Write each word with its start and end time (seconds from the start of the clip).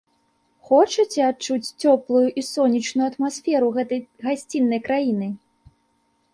Хочаце 0.69 1.19
адчуць 1.31 1.73
цёплую 1.83 2.23
і 2.43 2.45
сонечную 2.53 3.05
атмасферу 3.11 3.67
гэтай 3.79 4.03
гасціннай 4.25 4.79
краіны? 4.89 5.27